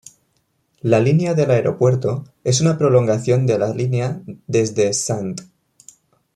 [0.81, 5.43] La línea del aeropuerto es una prolongación de la línea desde St.